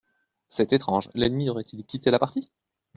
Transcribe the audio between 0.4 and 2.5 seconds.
C'est étrange, l'ennemi aurait-il quitté la partie?.